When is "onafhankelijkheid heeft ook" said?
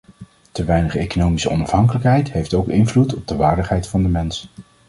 1.49-2.67